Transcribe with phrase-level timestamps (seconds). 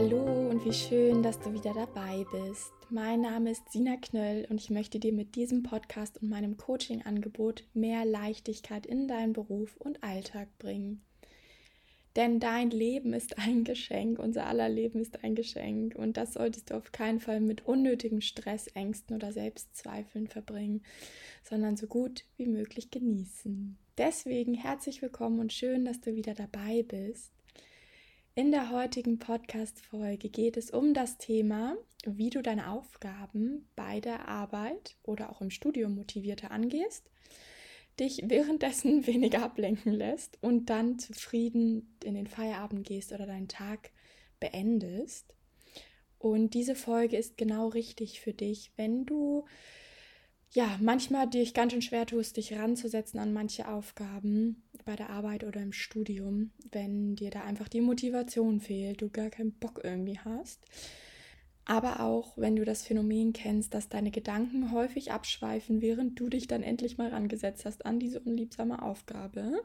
[0.00, 2.70] Hallo und wie schön, dass du wieder dabei bist.
[2.88, 7.64] Mein Name ist Sina Knöll und ich möchte dir mit diesem Podcast und meinem Coaching-Angebot
[7.74, 11.02] mehr Leichtigkeit in deinen Beruf und Alltag bringen.
[12.14, 16.70] Denn dein Leben ist ein Geschenk, unser aller Leben ist ein Geschenk und das solltest
[16.70, 20.84] du auf keinen Fall mit unnötigem Stress, Ängsten oder Selbstzweifeln verbringen,
[21.42, 23.76] sondern so gut wie möglich genießen.
[23.96, 27.32] Deswegen herzlich willkommen und schön, dass du wieder dabei bist.
[28.38, 34.28] In der heutigen Podcast-Folge geht es um das Thema, wie du deine Aufgaben bei der
[34.28, 37.10] Arbeit oder auch im Studium motivierter angehst,
[37.98, 43.90] dich währenddessen weniger ablenken lässt und dann zufrieden in den Feierabend gehst oder deinen Tag
[44.38, 45.34] beendest.
[46.20, 49.46] Und diese Folge ist genau richtig für dich, wenn du
[50.52, 55.44] ja, manchmal dich ganz schön schwer tust, dich ranzusetzen an manche Aufgaben bei der Arbeit
[55.44, 60.18] oder im Studium, wenn dir da einfach die Motivation fehlt, du gar keinen Bock irgendwie
[60.18, 60.64] hast.
[61.66, 66.46] Aber auch, wenn du das Phänomen kennst, dass deine Gedanken häufig abschweifen, während du dich
[66.46, 69.62] dann endlich mal rangesetzt hast an diese unliebsame Aufgabe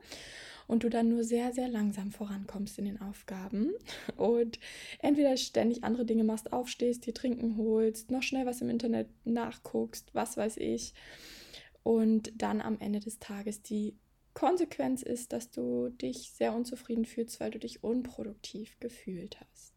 [0.68, 3.72] und du dann nur sehr, sehr langsam vorankommst in den Aufgaben
[4.18, 4.60] und
[5.00, 10.14] entweder ständig andere Dinge machst, aufstehst, dir Trinken holst, noch schnell was im Internet nachguckst,
[10.14, 10.94] was weiß ich.
[11.82, 13.96] Und dann am Ende des Tages die
[14.34, 19.74] Konsequenz ist, dass du dich sehr unzufrieden fühlst, weil du dich unproduktiv gefühlt hast.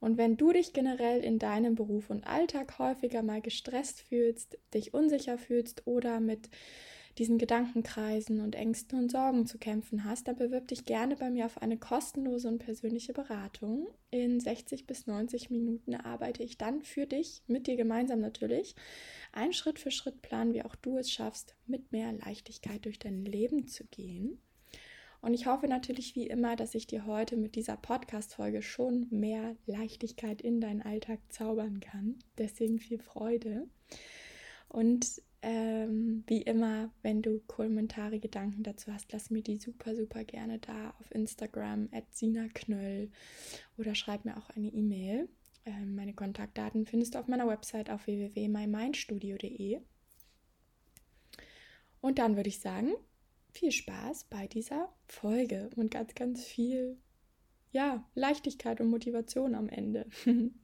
[0.00, 4.92] Und wenn du dich generell in deinem Beruf und Alltag häufiger mal gestresst fühlst, dich
[4.92, 6.50] unsicher fühlst oder mit
[7.18, 11.46] diesen Gedankenkreisen und Ängsten und Sorgen zu kämpfen hast, dann bewirb dich gerne bei mir
[11.46, 13.88] auf eine kostenlose und persönliche Beratung.
[14.10, 18.74] In 60 bis 90 Minuten arbeite ich dann für dich, mit dir gemeinsam natürlich,
[19.32, 23.24] einen Schritt für Schritt Plan, wie auch du es schaffst, mit mehr Leichtigkeit durch dein
[23.24, 24.38] Leben zu gehen.
[25.24, 29.56] Und ich hoffe natürlich wie immer, dass ich dir heute mit dieser Podcast-Folge schon mehr
[29.64, 32.18] Leichtigkeit in deinen Alltag zaubern kann.
[32.36, 33.66] Deswegen viel Freude.
[34.68, 40.24] Und ähm, wie immer, wenn du Kommentare, Gedanken dazu hast, lass mir die super, super
[40.24, 42.06] gerne da auf Instagram at
[42.54, 43.10] Knöll
[43.76, 45.28] oder schreib mir auch eine E-Mail.
[45.66, 49.80] Ähm, meine Kontaktdaten findest du auf meiner Website auf www.mymindstudio.de.
[52.00, 52.94] Und dann würde ich sagen,
[53.50, 56.96] viel Spaß bei dieser Folge und ganz, ganz viel,
[57.70, 60.06] ja, Leichtigkeit und Motivation am Ende.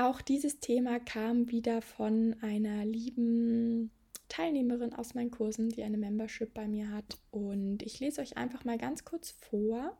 [0.00, 3.90] Auch dieses Thema kam wieder von einer lieben
[4.30, 7.18] Teilnehmerin aus meinen Kursen, die eine Membership bei mir hat.
[7.30, 9.98] Und ich lese euch einfach mal ganz kurz vor,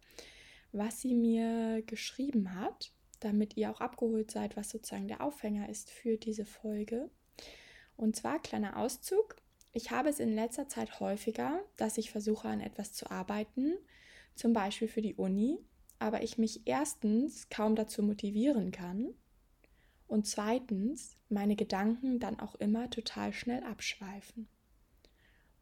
[0.73, 5.91] was sie mir geschrieben hat, damit ihr auch abgeholt seid, was sozusagen der Aufhänger ist
[5.91, 7.11] für diese Folge.
[7.99, 9.37] Und zwar kleiner Auszug.
[9.75, 13.75] Ich habe es in letzter Zeit häufiger, dass ich versuche, an etwas zu arbeiten,
[14.35, 15.59] zum Beispiel für die Uni,
[15.99, 19.13] aber ich mich erstens kaum dazu motivieren kann
[20.11, 24.49] und zweitens meine Gedanken dann auch immer total schnell abschweifen.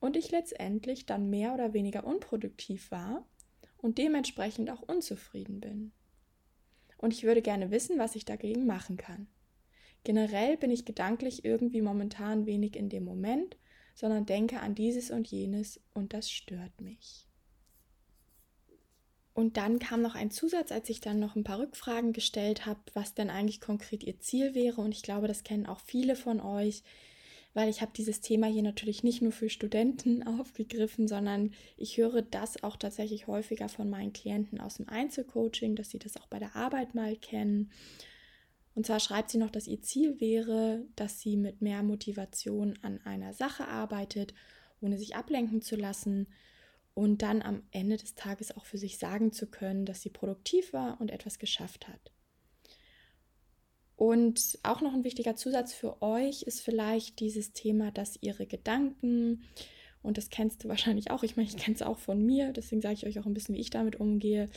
[0.00, 3.28] Und ich letztendlich dann mehr oder weniger unproduktiv war
[3.76, 5.92] und dementsprechend auch unzufrieden bin.
[6.96, 9.28] Und ich würde gerne wissen, was ich dagegen machen kann.
[10.02, 13.58] Generell bin ich gedanklich irgendwie momentan wenig in dem Moment,
[13.94, 17.27] sondern denke an dieses und jenes und das stört mich.
[19.38, 22.80] Und dann kam noch ein Zusatz, als ich dann noch ein paar Rückfragen gestellt habe,
[22.94, 24.80] was denn eigentlich konkret ihr Ziel wäre.
[24.80, 26.82] Und ich glaube, das kennen auch viele von euch,
[27.54, 32.20] weil ich habe dieses Thema hier natürlich nicht nur für Studenten aufgegriffen, sondern ich höre
[32.20, 36.40] das auch tatsächlich häufiger von meinen Klienten aus dem Einzelcoaching, dass sie das auch bei
[36.40, 37.70] der Arbeit mal kennen.
[38.74, 43.00] Und zwar schreibt sie noch, dass ihr Ziel wäre, dass sie mit mehr Motivation an
[43.04, 44.34] einer Sache arbeitet,
[44.80, 46.26] ohne sich ablenken zu lassen
[46.98, 50.72] und dann am Ende des Tages auch für sich sagen zu können, dass sie produktiv
[50.72, 52.10] war und etwas geschafft hat.
[53.94, 59.44] Und auch noch ein wichtiger Zusatz für euch ist vielleicht dieses Thema, dass ihre Gedanken,
[60.02, 62.80] und das kennst du wahrscheinlich auch, ich meine, ich kenne es auch von mir, deswegen
[62.80, 64.48] sage ich euch auch ein bisschen, wie ich damit umgehe,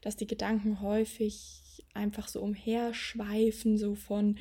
[0.00, 4.38] dass die Gedanken häufig einfach so umherschweifen, so von,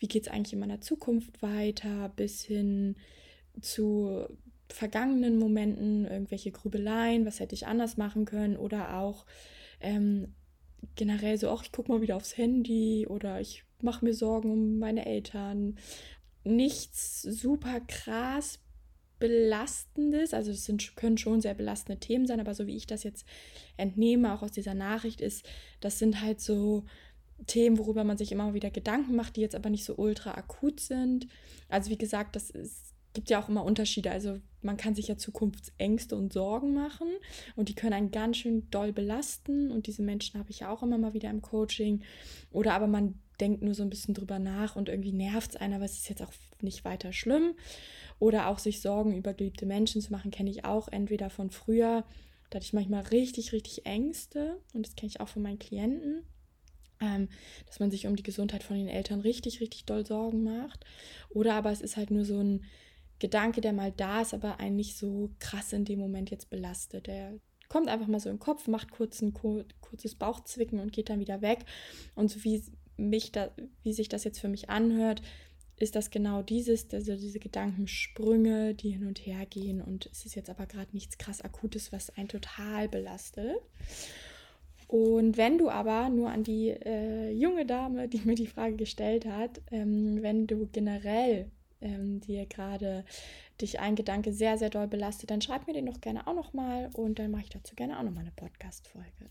[0.00, 2.96] wie geht es eigentlich in meiner Zukunft weiter, bis hin
[3.60, 4.26] zu
[4.68, 9.24] vergangenen Momenten, irgendwelche Grübeleien, was hätte ich anders machen können oder auch
[9.80, 10.34] ähm,
[10.94, 14.78] generell so, ach, ich gucke mal wieder aufs Handy oder ich mache mir Sorgen um
[14.78, 15.76] meine Eltern.
[16.44, 18.60] Nichts super krass
[19.18, 23.02] belastendes, also es sind, können schon sehr belastende Themen sein, aber so wie ich das
[23.02, 23.26] jetzt
[23.76, 25.44] entnehme, auch aus dieser Nachricht, ist,
[25.80, 26.84] das sind halt so
[27.46, 30.80] Themen, worüber man sich immer wieder Gedanken macht, die jetzt aber nicht so ultra akut
[30.80, 31.28] sind.
[31.68, 32.87] Also wie gesagt, das ist
[33.18, 34.12] gibt ja auch immer Unterschiede.
[34.12, 37.08] Also man kann sich ja Zukunftsängste und Sorgen machen
[37.56, 40.84] und die können einen ganz schön doll belasten und diese Menschen habe ich ja auch
[40.84, 42.04] immer mal wieder im Coaching.
[42.52, 45.74] Oder aber man denkt nur so ein bisschen drüber nach und irgendwie nervt es einen,
[45.74, 46.30] aber es ist jetzt auch
[46.62, 47.54] nicht weiter schlimm.
[48.20, 52.04] Oder auch sich Sorgen über geliebte Menschen zu machen, kenne ich auch entweder von früher,
[52.50, 56.22] da hatte ich manchmal richtig, richtig Ängste und das kenne ich auch von meinen Klienten.
[57.00, 57.28] Ähm,
[57.66, 60.84] dass man sich um die Gesundheit von den Eltern richtig, richtig doll Sorgen macht.
[61.30, 62.64] Oder aber es ist halt nur so ein
[63.18, 67.06] Gedanke, der mal da ist, aber einen nicht so krass in dem Moment jetzt belastet.
[67.06, 67.38] Der
[67.68, 71.42] kommt einfach mal so im Kopf, macht kurz ein kurzes Bauchzwicken und geht dann wieder
[71.42, 71.64] weg.
[72.14, 72.62] Und so wie
[72.96, 73.50] mich da,
[73.82, 75.22] wie sich das jetzt für mich anhört,
[75.76, 80.34] ist das genau dieses, also diese Gedankensprünge, die hin und her gehen und es ist
[80.34, 83.56] jetzt aber gerade nichts krass Akutes, was einen total belastet.
[84.88, 89.26] Und wenn du aber nur an die äh, junge Dame, die mir die Frage gestellt
[89.26, 93.04] hat, ähm, wenn du generell ähm, dir gerade
[93.60, 96.90] dich ein Gedanke sehr, sehr doll belastet, dann schreib mir den doch gerne auch nochmal
[96.94, 99.30] und dann mache ich dazu gerne auch nochmal eine Podcast-Folge.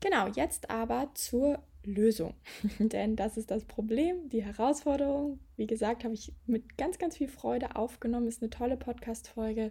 [0.00, 2.34] Genau, jetzt aber zur Lösung.
[2.78, 5.38] Denn das ist das Problem, die Herausforderung.
[5.56, 8.26] Wie gesagt, habe ich mit ganz, ganz viel Freude aufgenommen.
[8.26, 9.70] Ist eine tolle Podcast-Folge.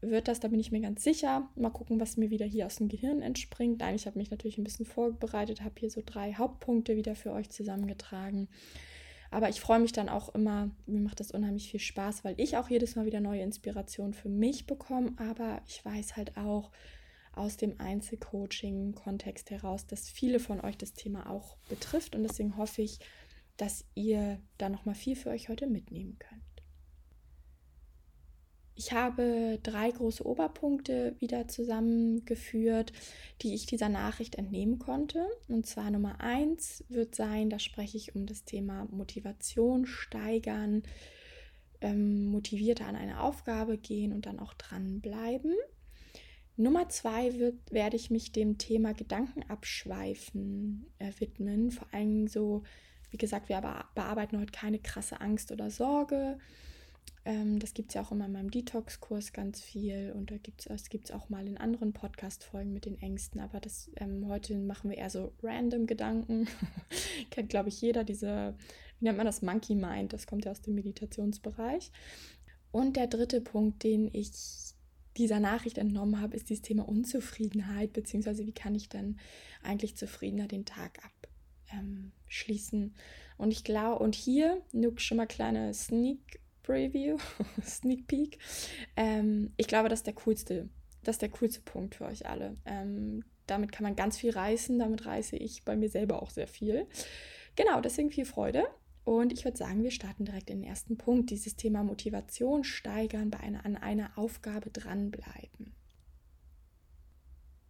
[0.00, 1.48] Wird das, da bin ich mir ganz sicher.
[1.56, 3.80] Mal gucken, was mir wieder hier aus dem Gehirn entspringt.
[3.80, 7.32] Nein, ich habe mich natürlich ein bisschen vorbereitet, habe hier so drei Hauptpunkte wieder für
[7.32, 8.48] euch zusammengetragen.
[9.30, 12.56] Aber ich freue mich dann auch immer, mir macht das unheimlich viel Spaß, weil ich
[12.56, 15.12] auch jedes Mal wieder neue Inspirationen für mich bekomme.
[15.18, 16.70] Aber ich weiß halt auch,
[17.38, 22.82] aus dem Einzelcoaching-Kontext heraus, dass viele von euch das Thema auch betrifft und deswegen hoffe
[22.82, 22.98] ich,
[23.56, 26.42] dass ihr da noch mal viel für euch heute mitnehmen könnt.
[28.78, 32.92] Ich habe drei große Oberpunkte wieder zusammengeführt,
[33.42, 35.26] die ich dieser Nachricht entnehmen konnte.
[35.48, 40.84] Und zwar Nummer eins wird sein, da spreche ich um das Thema Motivation steigern,
[41.80, 45.56] ähm, motivierter an eine Aufgabe gehen und dann auch dranbleiben.
[46.56, 51.72] Nummer zwei wird, werde ich mich dem Thema Gedankenabschweifen äh, widmen.
[51.72, 52.62] Vor allem so,
[53.10, 53.60] wie gesagt, wir
[53.96, 56.38] bearbeiten heute keine krasse Angst oder Sorge.
[57.28, 60.66] Ähm, das gibt es ja auch immer in meinem Detox-Kurs ganz viel und da gibt
[60.66, 63.38] es gibt's auch mal in anderen Podcast-Folgen mit den Ängsten.
[63.42, 66.48] Aber das ähm, heute machen wir eher so random Gedanken.
[67.30, 68.54] Kennt, glaube ich, jeder diese,
[68.98, 70.14] wie nennt man das, Monkey Mind.
[70.14, 71.92] Das kommt ja aus dem Meditationsbereich.
[72.72, 74.30] Und der dritte Punkt, den ich
[75.18, 79.18] dieser Nachricht entnommen habe, ist dieses Thema Unzufriedenheit, beziehungsweise wie kann ich dann
[79.62, 80.98] eigentlich zufriedener den Tag
[81.74, 82.82] abschließen.
[82.82, 82.94] Ähm,
[83.36, 87.16] und ich glaube, und hier nur schon mal kleine Sneak Preview,
[87.64, 88.38] Sneak Peek.
[88.94, 90.68] Ähm, ich glaube, das ist der coolste,
[91.02, 92.56] das ist der coolste Punkt für euch alle.
[92.66, 96.46] Ähm, damit kann man ganz viel reißen, damit reiße ich bei mir selber auch sehr
[96.46, 96.86] viel.
[97.56, 98.66] Genau, deswegen viel Freude.
[99.04, 103.30] Und ich würde sagen, wir starten direkt in den ersten Punkt, dieses Thema Motivation steigern,
[103.30, 105.72] bei einer, an einer Aufgabe dranbleiben.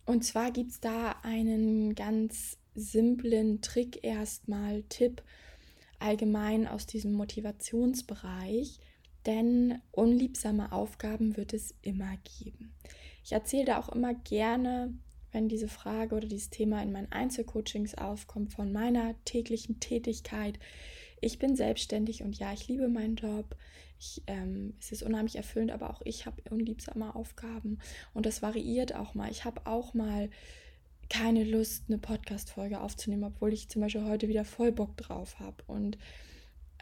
[0.04, 5.22] Und zwar gibt es da einen ganz simplen Trick erstmal, Tipp
[6.00, 8.80] allgemein aus diesem Motivationsbereich,
[9.28, 12.74] denn unliebsame Aufgaben wird es immer geben.
[13.22, 14.94] Ich erzähle da auch immer gerne,
[15.32, 20.58] wenn diese Frage oder dieses Thema in meinen Einzelcoachings aufkommt, von meiner täglichen Tätigkeit,
[21.20, 23.56] ich bin selbstständig und ja, ich liebe meinen Job.
[24.00, 27.80] Ich, ähm, es ist unheimlich erfüllend, aber auch ich habe unliebsame Aufgaben
[28.14, 29.30] und das variiert auch mal.
[29.30, 30.30] Ich habe auch mal
[31.10, 35.64] keine Lust, eine Podcast-Folge aufzunehmen, obwohl ich zum Beispiel heute wieder voll Bock drauf habe
[35.66, 35.98] und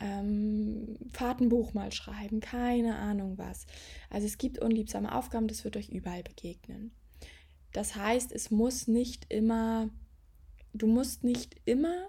[0.00, 3.67] ähm, Fahrtenbuch mal schreiben, keine Ahnung was.
[4.11, 6.93] Also es gibt unliebsame Aufgaben, das wird euch überall begegnen.
[7.73, 9.91] Das heißt, es muss nicht immer,
[10.73, 12.09] du musst nicht immer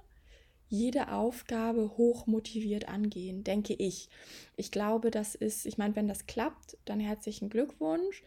[0.70, 4.10] jede Aufgabe hoch motiviert angehen, denke ich.
[4.56, 8.24] Ich glaube, das ist, ich meine, wenn das klappt, dann herzlichen Glückwunsch.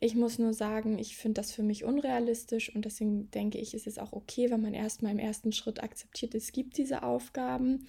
[0.00, 3.86] Ich muss nur sagen, ich finde das für mich unrealistisch und deswegen denke ich, ist
[3.86, 7.86] es auch okay, wenn man erstmal im ersten Schritt akzeptiert, es gibt diese Aufgaben.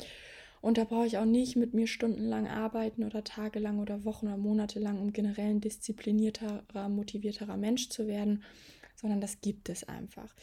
[0.62, 4.38] Und da brauche ich auch nicht mit mir stundenlang arbeiten oder tagelang oder Wochen oder
[4.38, 8.44] Monate lang, um generell ein disziplinierterer, motivierterer Mensch zu werden,
[8.96, 10.34] sondern das gibt es einfach.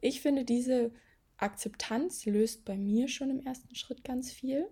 [0.00, 0.92] Ich finde diese
[1.36, 4.68] Akzeptanz löst bei mir schon im ersten Schritt ganz viel.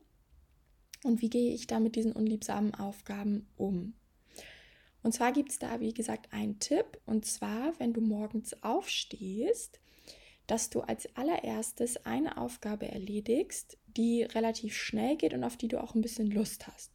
[1.03, 3.95] Und wie gehe ich da mit diesen unliebsamen Aufgaben um?
[5.03, 7.01] Und zwar gibt es da, wie gesagt, einen Tipp.
[7.07, 9.81] Und zwar, wenn du morgens aufstehst,
[10.53, 15.83] dass du als allererstes eine Aufgabe erledigst, die relativ schnell geht und auf die du
[15.83, 16.93] auch ein bisschen Lust hast.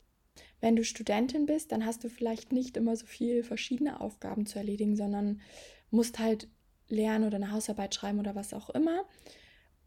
[0.62, 4.60] Wenn du Studentin bist, dann hast du vielleicht nicht immer so viele verschiedene Aufgaben zu
[4.60, 5.42] erledigen, sondern
[5.90, 6.48] musst halt
[6.88, 9.06] lernen oder eine Hausarbeit schreiben oder was auch immer.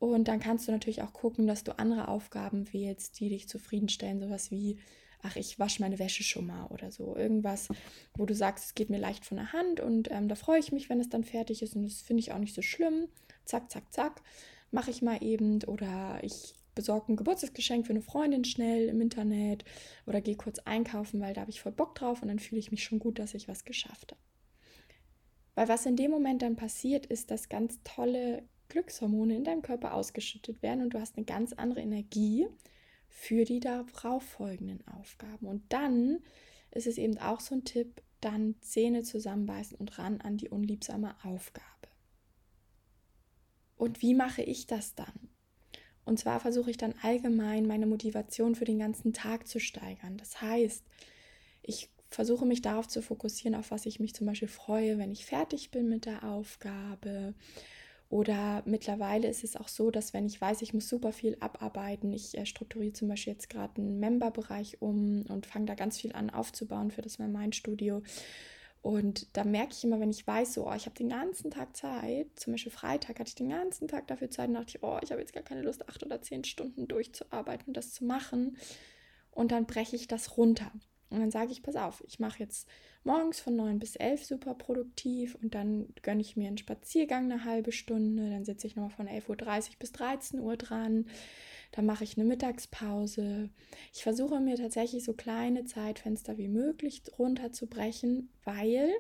[0.01, 4.19] Und dann kannst du natürlich auch gucken, dass du andere Aufgaben wählst, die dich zufriedenstellen,
[4.19, 4.81] sowas wie
[5.23, 7.15] ach, ich wasche meine Wäsche schon mal oder so.
[7.15, 7.69] Irgendwas,
[8.17, 10.73] wo du sagst, es geht mir leicht von der Hand und ähm, da freue ich
[10.73, 13.07] mich, wenn es dann fertig ist und das finde ich auch nicht so schlimm.
[13.45, 14.23] Zack, zack, zack,
[14.71, 19.65] mache ich mal eben oder ich besorge ein Geburtstagsgeschenk für eine Freundin schnell im Internet
[20.07, 22.71] oder gehe kurz einkaufen, weil da habe ich voll Bock drauf und dann fühle ich
[22.71, 24.21] mich schon gut, dass ich was geschafft habe.
[25.55, 29.95] Weil was in dem Moment dann passiert, ist, dass ganz tolle Glückshormone in deinem Körper
[29.95, 32.47] ausgeschüttet werden und du hast eine ganz andere Energie
[33.09, 35.47] für die darauf folgenden Aufgaben.
[35.47, 36.21] Und dann
[36.71, 41.17] ist es eben auch so ein Tipp, dann Zähne zusammenbeißen und ran an die unliebsame
[41.25, 41.80] Aufgabe.
[43.81, 45.31] Und wie mache ich das dann?
[46.05, 50.19] Und zwar versuche ich dann allgemein meine Motivation für den ganzen Tag zu steigern.
[50.19, 50.85] Das heißt,
[51.63, 55.25] ich versuche mich darauf zu fokussieren, auf was ich mich zum Beispiel freue, wenn ich
[55.25, 57.33] fertig bin mit der Aufgabe
[58.11, 62.13] oder mittlerweile ist es auch so, dass wenn ich weiß, ich muss super viel abarbeiten,
[62.13, 66.13] ich äh, strukturiere zum Beispiel jetzt gerade einen Member-Bereich um und fange da ganz viel
[66.13, 68.03] an aufzubauen für das mein Studio.
[68.83, 71.77] Und da merke ich immer, wenn ich weiß, so, oh, ich habe den ganzen Tag
[71.77, 74.99] Zeit, zum Beispiel Freitag hatte ich den ganzen Tag dafür Zeit und dachte ich, oh,
[75.03, 78.57] ich habe jetzt gar keine Lust, acht oder zehn Stunden durchzuarbeiten und das zu machen.
[79.33, 80.73] Und dann breche ich das runter.
[81.11, 82.69] Und dann sage ich, pass auf, ich mache jetzt
[83.03, 87.45] morgens von 9 bis 11 super produktiv und dann gönne ich mir einen Spaziergang eine
[87.45, 91.07] halbe Stunde, dann sitze ich nochmal von 11.30 Uhr bis 13 Uhr dran,
[91.73, 93.51] dann mache ich eine Mittagspause.
[93.93, 98.93] Ich versuche mir tatsächlich so kleine Zeitfenster wie möglich runterzubrechen, weil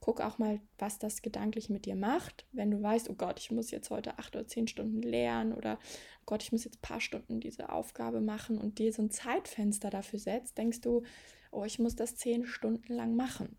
[0.00, 2.46] guck auch mal, was das gedanklich mit dir macht.
[2.52, 5.78] Wenn du weißt, oh Gott, ich muss jetzt heute acht oder zehn Stunden lernen oder
[6.20, 9.10] oh Gott, ich muss jetzt ein paar Stunden diese Aufgabe machen und dir so ein
[9.10, 11.02] Zeitfenster dafür setzt, denkst du,
[11.50, 13.56] oh, ich muss das zehn Stunden lang machen.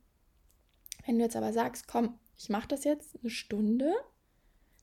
[1.05, 3.93] Wenn du jetzt aber sagst, komm, ich mache das jetzt eine Stunde,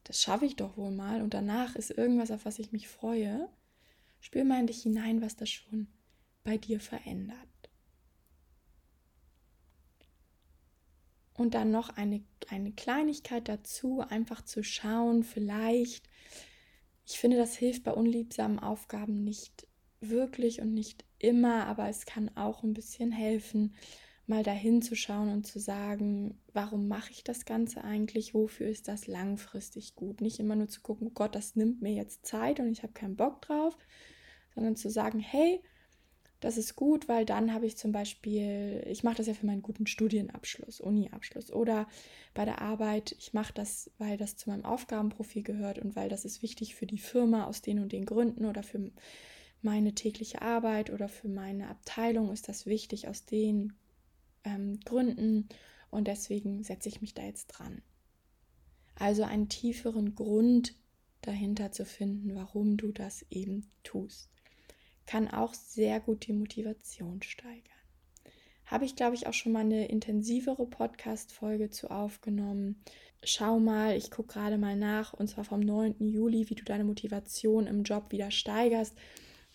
[0.04, 3.48] das schaffe ich doch wohl mal und danach ist irgendwas, auf was ich mich freue,
[4.20, 5.88] spür mal in dich hinein, was das schon
[6.44, 7.38] bei dir verändert.
[11.34, 16.08] Und dann noch eine, eine Kleinigkeit dazu, einfach zu schauen, vielleicht,
[17.06, 19.66] ich finde, das hilft bei unliebsamen Aufgaben nicht
[20.00, 23.74] wirklich und nicht immer, aber es kann auch ein bisschen helfen,
[24.26, 28.34] mal dahin zu schauen und zu sagen, warum mache ich das Ganze eigentlich?
[28.34, 30.20] Wofür ist das langfristig gut?
[30.20, 32.92] Nicht immer nur zu gucken, oh Gott, das nimmt mir jetzt Zeit und ich habe
[32.92, 33.76] keinen Bock drauf,
[34.54, 35.62] sondern zu sagen, hey,
[36.40, 39.62] das ist gut, weil dann habe ich zum Beispiel, ich mache das ja für meinen
[39.62, 41.88] guten Studienabschluss, Uni-Abschluss oder
[42.34, 46.24] bei der Arbeit, ich mache das, weil das zu meinem Aufgabenprofil gehört und weil das
[46.24, 48.90] ist wichtig für die Firma aus den und den Gründen oder für
[49.66, 53.72] meine tägliche Arbeit oder für meine Abteilung ist das wichtig aus den
[54.44, 55.48] ähm, Gründen
[55.90, 57.82] und deswegen setze ich mich da jetzt dran.
[58.94, 60.74] Also einen tieferen Grund
[61.20, 64.30] dahinter zu finden, warum du das eben tust,
[65.04, 67.62] kann auch sehr gut die Motivation steigern.
[68.66, 72.82] Habe ich, glaube ich, auch schon mal eine intensivere Podcast-Folge zu aufgenommen.
[73.24, 75.96] Schau mal, ich gucke gerade mal nach, und zwar vom 9.
[75.98, 78.94] Juli, wie du deine Motivation im Job wieder steigerst.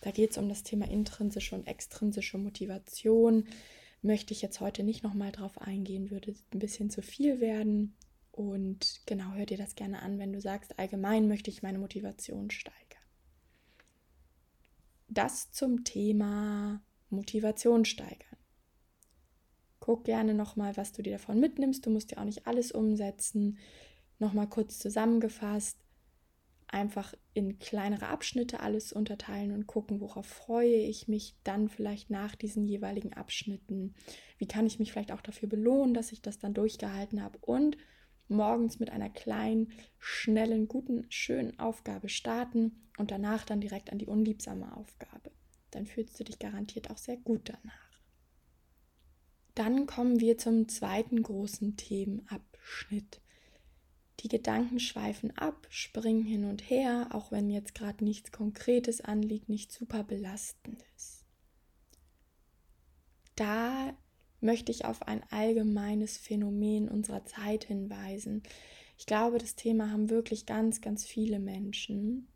[0.02, 3.44] Da geht es um das Thema intrinsische und extrinsische Motivation.
[4.02, 7.94] Möchte ich jetzt heute nicht nochmal drauf eingehen, würde ein bisschen zu viel werden.
[8.32, 12.50] Und genau, hör dir das gerne an, wenn du sagst, allgemein möchte ich meine Motivation
[12.50, 12.78] steigern.
[15.08, 18.38] Das zum Thema Motivation steigern.
[19.78, 21.86] Guck gerne nochmal, was du dir davon mitnimmst.
[21.86, 23.58] Du musst ja auch nicht alles umsetzen.
[24.18, 25.81] Nochmal kurz zusammengefasst
[26.72, 32.34] einfach in kleinere Abschnitte alles unterteilen und gucken, worauf freue ich mich dann vielleicht nach
[32.34, 33.94] diesen jeweiligen Abschnitten.
[34.38, 37.76] Wie kann ich mich vielleicht auch dafür belohnen, dass ich das dann durchgehalten habe und
[38.28, 44.06] morgens mit einer kleinen, schnellen, guten, schönen Aufgabe starten und danach dann direkt an die
[44.06, 45.30] unliebsame Aufgabe.
[45.70, 48.00] Dann fühlst du dich garantiert auch sehr gut danach.
[49.54, 53.20] Dann kommen wir zum zweiten großen Themenabschnitt.
[54.20, 59.48] Die Gedanken schweifen ab, springen hin und her, auch wenn jetzt gerade nichts Konkretes anliegt,
[59.48, 61.24] nichts super belastendes.
[63.34, 63.94] Da
[64.40, 68.42] möchte ich auf ein allgemeines Phänomen unserer Zeit hinweisen.
[68.98, 72.28] Ich glaube, das Thema haben wirklich ganz, ganz viele Menschen.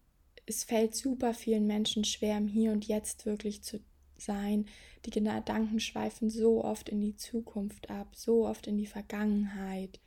[0.47, 3.81] Es fällt super vielen Menschen schwer, im Hier und Jetzt wirklich zu
[4.17, 4.67] sein.
[5.05, 10.01] Die Gedanken schweifen so oft in die Zukunft ab, so oft in die Vergangenheit.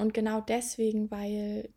[0.00, 1.68] Und genau deswegen, weil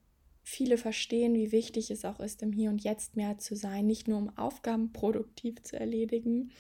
[0.44, 4.08] viele verstehen, wie wichtig es auch ist, im Hier und Jetzt mehr zu sein, nicht
[4.08, 6.52] nur um Aufgaben produktiv zu erledigen,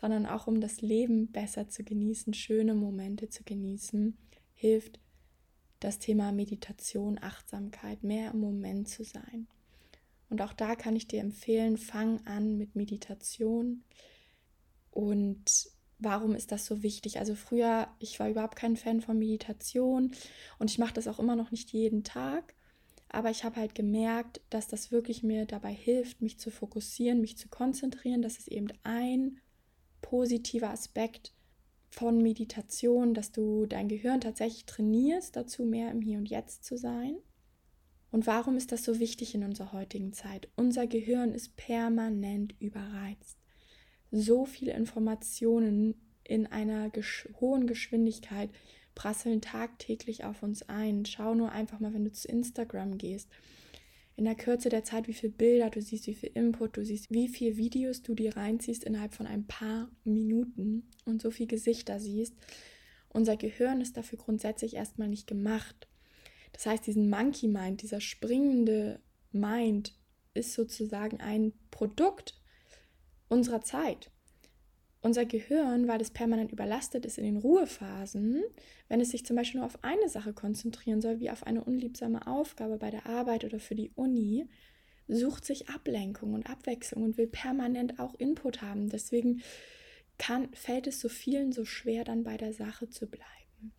[0.00, 4.16] sondern auch um das Leben besser zu genießen, schöne Momente zu genießen,
[4.54, 5.00] hilft
[5.80, 9.48] das Thema Meditation, Achtsamkeit, mehr im Moment zu sein.
[10.30, 13.84] Und auch da kann ich dir empfehlen, fang an mit Meditation.
[14.90, 15.68] Und
[16.02, 17.18] warum ist das so wichtig?
[17.18, 20.12] Also früher, ich war überhaupt kein Fan von Meditation
[20.58, 22.54] und ich mache das auch immer noch nicht jeden Tag.
[23.08, 27.36] Aber ich habe halt gemerkt, dass das wirklich mir dabei hilft, mich zu fokussieren, mich
[27.36, 28.22] zu konzentrieren.
[28.22, 29.38] Das ist eben ein
[30.00, 31.34] positiver Aspekt
[31.90, 36.78] von Meditation, dass du dein Gehirn tatsächlich trainierst, dazu mehr im Hier und Jetzt zu
[36.78, 37.16] sein.
[38.10, 40.48] Und warum ist das so wichtig in unserer heutigen Zeit?
[40.56, 43.41] Unser Gehirn ist permanent überreizt.
[44.12, 48.50] So viele Informationen in einer gesch hohen Geschwindigkeit
[48.94, 51.06] prasseln tagtäglich auf uns ein.
[51.06, 53.28] Schau nur einfach mal, wenn du zu Instagram gehst.
[54.14, 57.10] In der Kürze der Zeit, wie viele Bilder du siehst, wie viel Input du siehst,
[57.10, 61.98] wie viele Videos du dir reinziehst innerhalb von ein paar Minuten und so viele Gesichter
[61.98, 62.34] siehst.
[63.08, 65.88] Unser Gehirn ist dafür grundsätzlich erstmal nicht gemacht.
[66.52, 69.00] Das heißt, diesen Monkey Mind, dieser springende
[69.32, 69.94] Mind,
[70.34, 72.41] ist sozusagen ein Produkt
[73.32, 74.10] unserer Zeit.
[75.00, 78.44] Unser Gehirn, weil es permanent überlastet ist in den Ruhephasen,
[78.88, 82.26] wenn es sich zum Beispiel nur auf eine Sache konzentrieren soll, wie auf eine unliebsame
[82.28, 84.48] Aufgabe bei der Arbeit oder für die Uni,
[85.08, 88.90] sucht sich Ablenkung und Abwechslung und will permanent auch Input haben.
[88.90, 89.42] Deswegen
[90.18, 93.72] kann, fällt es so vielen so schwer, dann bei der Sache zu bleiben.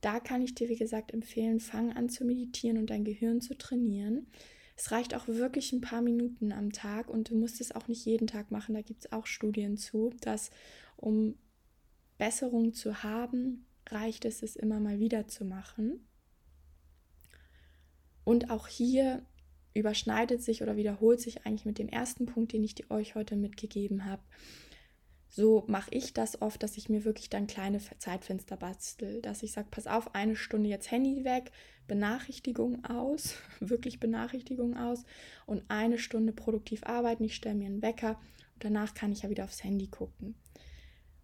[0.00, 3.56] Da kann ich dir, wie gesagt, empfehlen, fang an zu meditieren und dein Gehirn zu
[3.56, 4.26] trainieren.
[4.76, 8.04] Es reicht auch wirklich ein paar Minuten am Tag und du musst es auch nicht
[8.04, 8.74] jeden Tag machen.
[8.74, 10.50] Da gibt es auch Studien zu, dass
[10.96, 11.34] um
[12.18, 16.06] Besserung zu haben, reicht es, es immer mal wieder zu machen.
[18.24, 19.24] Und auch hier
[19.72, 24.04] überschneidet sich oder wiederholt sich eigentlich mit dem ersten Punkt, den ich euch heute mitgegeben
[24.04, 24.22] habe
[25.36, 29.52] so mache ich das oft, dass ich mir wirklich dann kleine Zeitfenster bastel, dass ich
[29.52, 31.52] sage, pass auf, eine Stunde jetzt Handy weg,
[31.86, 35.04] Benachrichtigung aus, wirklich Benachrichtigung aus
[35.44, 37.22] und eine Stunde produktiv arbeiten.
[37.22, 38.18] Ich stelle mir einen Wecker
[38.54, 40.36] und danach kann ich ja wieder aufs Handy gucken.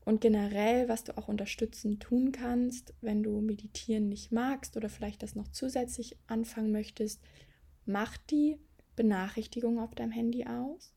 [0.04, 5.22] Und generell, was du auch unterstützend tun kannst, wenn du meditieren nicht magst oder vielleicht
[5.22, 7.22] das noch zusätzlich anfangen möchtest,
[7.86, 8.58] mach die
[8.94, 10.92] Benachrichtigung auf deinem Handy aus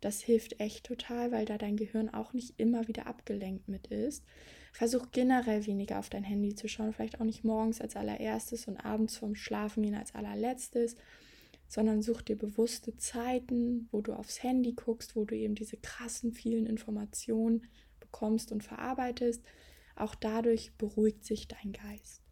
[0.00, 4.24] das hilft echt total, weil da dein Gehirn auch nicht immer wieder abgelenkt mit ist.
[4.72, 8.76] Versuch generell weniger auf dein Handy zu schauen, vielleicht auch nicht morgens als allererstes und
[8.76, 10.94] abends vorm Schlafengehen als allerletztes,
[11.66, 16.32] sondern such dir bewusste Zeiten, wo du aufs Handy guckst, wo du eben diese krassen
[16.32, 17.66] vielen Informationen
[17.98, 19.42] bekommst und verarbeitest.
[19.96, 22.22] Auch dadurch beruhigt sich dein Geist.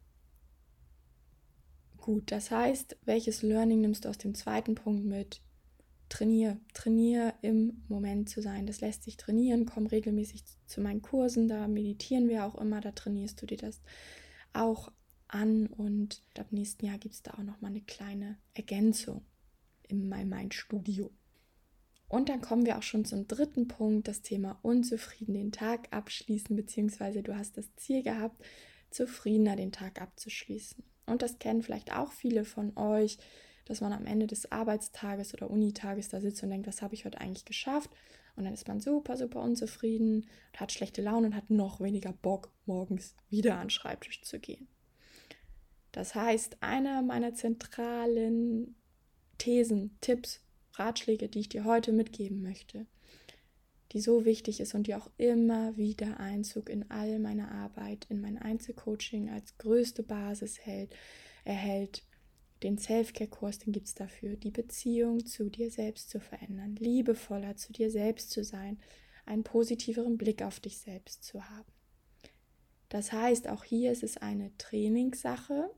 [1.97, 5.43] Gut, das heißt, welches Learning nimmst du aus dem zweiten Punkt mit?
[6.09, 8.67] Trainiere, trainiere im Moment zu sein.
[8.67, 9.67] Das lässt sich trainieren.
[9.67, 13.81] Komm regelmäßig zu meinen Kursen, da meditieren wir auch immer, da trainierst du dir das
[14.53, 14.91] auch
[15.29, 19.25] an und ab nächsten Jahr gibt es da auch noch mal eine kleine Ergänzung
[19.89, 21.11] in meinem Studio.
[22.09, 26.55] Und dann kommen wir auch schon zum dritten Punkt, das Thema unzufrieden den Tag abschließen,
[26.55, 28.45] beziehungsweise du hast das Ziel gehabt,
[28.91, 30.85] zufriedener den Tag abzuschließen.
[31.07, 33.19] Und das kennen vielleicht auch viele von euch,
[33.67, 37.05] dass man am Ende des Arbeitstages oder Unitages da sitzt und denkt, was habe ich
[37.05, 37.91] heute eigentlich geschafft?
[38.37, 42.13] Und dann ist man super, super unzufrieden und hat schlechte Laune und hat noch weniger
[42.13, 44.69] Bock, morgens wieder an den Schreibtisch zu gehen.
[45.93, 48.77] Das heißt, einer meiner zentralen
[49.39, 50.43] Thesen, Tipps,
[50.75, 52.87] Ratschläge, die ich dir heute mitgeben möchte,
[53.93, 58.21] die so wichtig ist und die auch immer wieder Einzug in all meine Arbeit, in
[58.21, 60.95] mein Einzelcoaching als größte Basis hält,
[61.45, 62.03] erhält,
[62.63, 67.73] den Self-Care-Kurs, den gibt es dafür, die Beziehung zu dir selbst zu verändern, liebevoller zu
[67.73, 68.79] dir selbst zu sein,
[69.27, 71.71] einen positiveren Blick auf dich selbst zu haben.
[72.89, 75.71] Das heißt, auch hier ist es eine Trainingssache.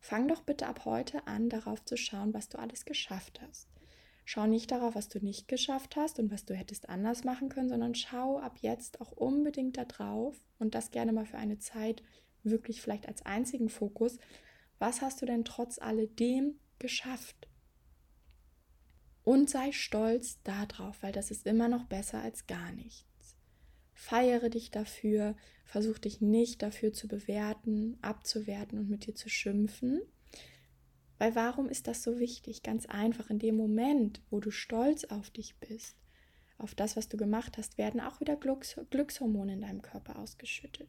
[0.00, 3.68] Fang doch bitte ab heute an, darauf zu schauen, was du alles geschafft hast.
[4.24, 7.68] Schau nicht darauf, was du nicht geschafft hast und was du hättest anders machen können,
[7.68, 12.02] sondern schau ab jetzt auch unbedingt darauf und das gerne mal für eine Zeit
[12.42, 14.18] wirklich vielleicht als einzigen Fokus,
[14.80, 17.46] was hast du denn trotz alledem geschafft?
[19.22, 23.36] Und sei stolz darauf, weil das ist immer noch besser als gar nichts.
[23.92, 30.00] Feiere dich dafür, versuch dich nicht dafür zu bewerten, abzuwerten und mit dir zu schimpfen.
[31.18, 32.62] Weil warum ist das so wichtig?
[32.62, 35.96] Ganz einfach, in dem Moment, wo du stolz auf dich bist,
[36.56, 40.88] auf das, was du gemacht hast, werden auch wieder Glücks Glückshormone in deinem Körper ausgeschüttet.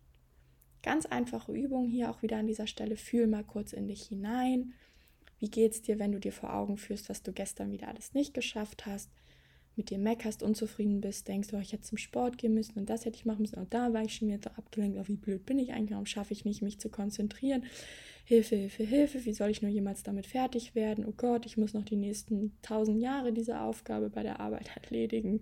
[0.83, 2.95] Ganz einfache Übung hier auch wieder an dieser Stelle.
[2.95, 4.73] Fühl mal kurz in dich hinein.
[5.39, 8.13] Wie geht es dir, wenn du dir vor Augen führst, was du gestern wieder alles
[8.13, 9.09] nicht geschafft hast?
[9.75, 13.05] mit dir meckerst, unzufrieden bist, denkst, oh, ich hätte zum Sport gehen müssen und das
[13.05, 15.45] hätte ich machen müssen und da war ich schon wieder so abgelenkt, oh, wie blöd
[15.45, 17.65] bin ich eigentlich, warum schaffe ich nicht, mich zu konzentrieren.
[18.25, 21.05] Hilfe, Hilfe, Hilfe, wie soll ich nur jemals damit fertig werden?
[21.05, 25.41] Oh Gott, ich muss noch die nächsten tausend Jahre diese Aufgabe bei der Arbeit erledigen.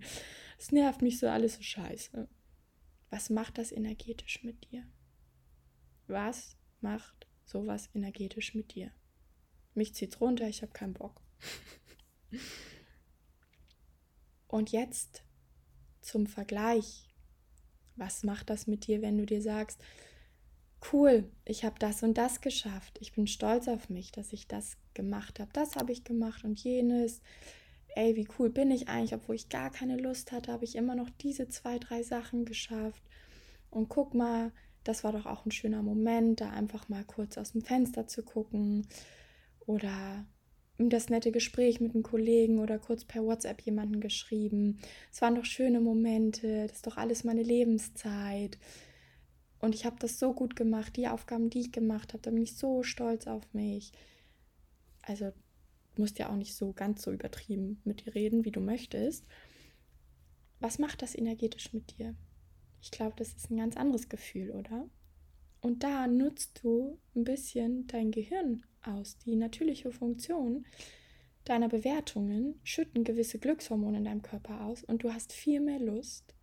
[0.58, 2.28] Es nervt mich so alles so scheiße.
[3.10, 4.84] Was macht das energetisch mit dir?
[6.10, 8.90] Was macht sowas energetisch mit dir?
[9.74, 11.22] Mich zieht's runter, ich habe keinen Bock.
[14.48, 15.22] Und jetzt
[16.00, 17.08] zum Vergleich.
[17.94, 19.80] Was macht das mit dir, wenn du dir sagst,
[20.92, 22.98] cool, ich habe das und das geschafft.
[23.00, 25.50] Ich bin stolz auf mich, dass ich das gemacht habe.
[25.52, 27.20] Das habe ich gemacht und jenes.
[27.88, 30.94] Ey, wie cool bin ich eigentlich, obwohl ich gar keine Lust hatte, habe ich immer
[30.94, 33.02] noch diese zwei, drei Sachen geschafft.
[33.70, 34.52] Und guck mal,
[34.84, 38.22] das war doch auch ein schöner Moment, da einfach mal kurz aus dem Fenster zu
[38.22, 38.86] gucken
[39.66, 40.26] oder
[40.78, 44.78] das nette Gespräch mit einem Kollegen oder kurz per WhatsApp jemanden geschrieben.
[45.12, 48.58] Es waren doch schöne Momente, das ist doch alles meine Lebenszeit.
[49.60, 52.42] Und ich habe das so gut gemacht, die Aufgaben, die ich gemacht habe, da bin
[52.42, 53.92] ich so stolz auf mich.
[55.02, 55.32] Also
[55.96, 59.26] musst ja auch nicht so ganz so übertrieben mit dir reden, wie du möchtest.
[60.58, 62.14] Was macht das energetisch mit dir?
[62.80, 64.88] Ich glaube, das ist ein ganz anderes Gefühl, oder?
[65.60, 69.18] Und da nutzt du ein bisschen dein Gehirn aus.
[69.18, 70.64] Die natürliche Funktion
[71.44, 76.34] deiner Bewertungen schütten gewisse Glückshormone in deinem Körper aus und du hast viel mehr Lust,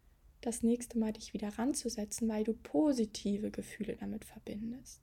[0.41, 5.02] das nächste Mal dich wieder ranzusetzen, weil du positive Gefühle damit verbindest.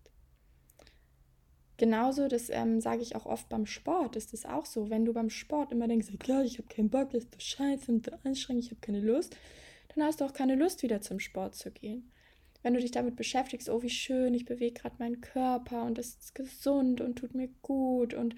[1.76, 4.90] Genauso, das ähm, sage ich auch oft beim Sport, ist es auch so.
[4.90, 7.90] Wenn du beim Sport immer denkst, ja, ich habe keinen Bock, das ist doch scheiße
[7.90, 9.36] und anstrengend, ich habe keine Lust,
[9.94, 12.10] dann hast du auch keine Lust, wieder zum Sport zu gehen.
[12.62, 16.16] Wenn du dich damit beschäftigst, oh, wie schön, ich bewege gerade meinen Körper und es
[16.16, 18.34] ist gesund und tut mir gut und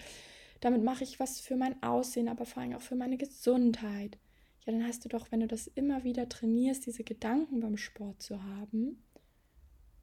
[0.61, 4.19] damit mache ich was für mein Aussehen, aber vor allem auch für meine Gesundheit.
[4.65, 8.21] Ja, dann hast du doch, wenn du das immer wieder trainierst, diese Gedanken beim Sport
[8.21, 9.03] zu haben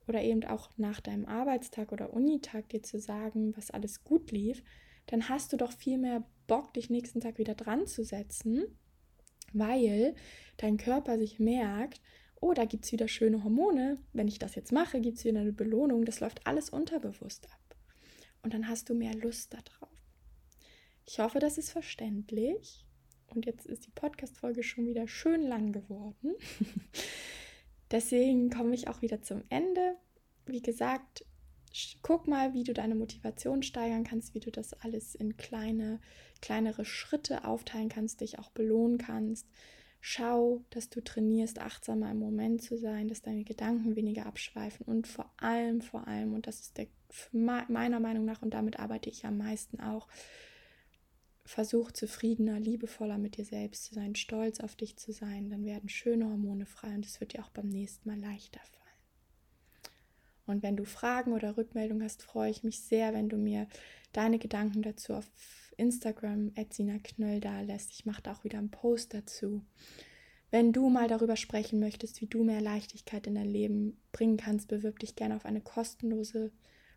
[0.06, 4.62] oder eben auch nach deinem Arbeitstag oder Unitag dir zu sagen, was alles gut lief,
[5.06, 8.78] dann hast du doch viel mehr Bock, dich nächsten Tag wieder dran zu setzen
[9.54, 10.14] weil
[10.56, 12.00] dein Körper sich merkt,
[12.40, 13.98] oh, da gibt es wieder schöne Hormone.
[14.12, 16.04] Wenn ich das jetzt mache, gibt es wieder eine Belohnung.
[16.04, 17.76] Das läuft alles unterbewusst ab.
[18.42, 19.88] Und dann hast du mehr Lust darauf.
[21.06, 22.84] Ich hoffe, das ist verständlich.
[23.28, 26.34] Und jetzt ist die Podcast-Folge schon wieder schön lang geworden.
[27.90, 29.96] Deswegen komme ich auch wieder zum Ende.
[30.46, 31.24] Wie gesagt,
[32.02, 36.00] guck mal, wie du deine Motivation steigern kannst, wie du das alles in kleine,
[36.40, 39.48] kleinere Schritte aufteilen kannst, dich auch belohnen kannst.
[40.00, 45.06] Schau, dass du trainierst, achtsamer im Moment zu sein, dass deine Gedanken weniger abschweifen und
[45.06, 46.86] vor allem, vor allem, und das ist der,
[47.32, 50.08] meiner Meinung nach, und damit arbeite ich am meisten auch,
[51.46, 55.88] versuch zufriedener, liebevoller mit dir selbst zu sein, stolz auf dich zu sein, dann werden
[55.88, 58.83] schöne Hormone frei und es wird dir auch beim nächsten Mal leichter fallen.
[60.46, 63.66] Und wenn du Fragen oder Rückmeldungen hast, freue ich mich sehr, wenn du mir
[64.12, 65.24] deine Gedanken dazu auf
[65.76, 66.52] Instagram
[67.02, 67.90] Knöll da lässt.
[67.92, 69.64] Ich mache da auch wieder einen Post dazu.
[70.50, 74.68] Wenn du mal darüber sprechen möchtest, wie du mehr Leichtigkeit in dein Leben bringen kannst,
[74.68, 76.52] bewirb dich gerne auf eine kostenlose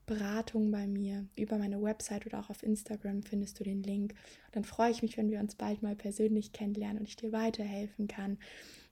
[0.08, 1.28] Beratung bei mir.
[1.36, 4.16] Über meine Website oder auch auf Instagram findest du den Link.
[4.54, 8.08] Dann freue ich mich, wenn wir uns bald mal persönlich kennenlernen und ich dir weiterhelfen
[8.08, 8.40] kann,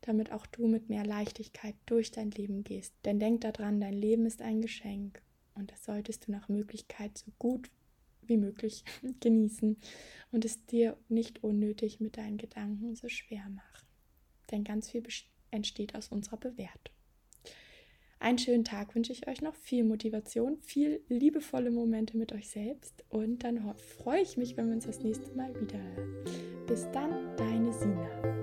[0.02, 2.94] damit auch du mit mehr Leichtigkeit durch dein Leben gehst.
[3.06, 5.22] Denn denk daran, dein Leben ist ein Geschenk
[5.56, 7.72] und das solltest du nach Möglichkeit so gut
[8.22, 8.84] wie möglich
[9.22, 9.78] genießen
[10.32, 13.88] und es dir nicht unnötig mit deinen Gedanken so schwer machen.
[14.52, 15.04] Denn ganz viel
[15.50, 16.95] entsteht aus unserer Bewertung.
[18.26, 23.06] Einen schönen Tag wünsche ich euch noch, viel Motivation, viel liebevolle Momente mit euch selbst
[23.10, 26.66] und dann freue ich mich, wenn wir uns das nächste Mal wieder hören.
[26.66, 28.35] Bis dann, deine Sina.